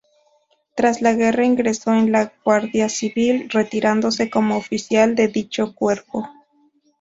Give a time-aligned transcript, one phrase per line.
[0.75, 6.27] Tras la guerra ingresó en la Guardia Civil, retirándose como oficial de dicho cuerpo.